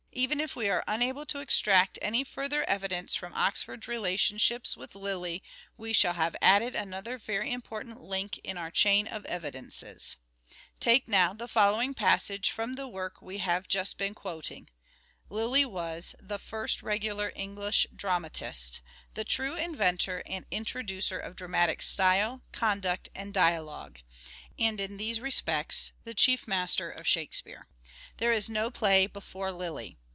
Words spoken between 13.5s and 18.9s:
Just been quoting: Lyly was" the first regular ness« English dramatist,